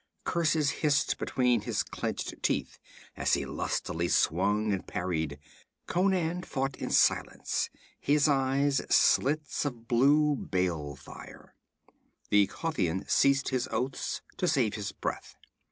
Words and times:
Curses 0.23 0.71
hissed 0.81 1.19
between 1.19 1.61
his 1.61 1.83
clenched 1.83 2.41
teeth 2.41 2.79
as 3.15 3.35
he 3.35 3.45
lustily 3.45 4.07
swung 4.07 4.73
and 4.73 4.87
parried. 4.87 5.37
Conan 5.85 6.41
fought 6.41 6.75
in 6.75 6.89
silence, 6.89 7.69
his 7.99 8.27
eyes 8.27 8.81
slits 8.89 9.63
of 9.63 9.87
blue 9.87 10.35
bale 10.35 10.95
fire. 10.95 11.53
The 12.31 12.47
Kothian 12.47 13.07
ceased 13.07 13.49
his 13.49 13.67
oaths 13.71 14.23
to 14.37 14.47
save 14.47 14.73
his 14.73 14.91
breath. 14.91 15.35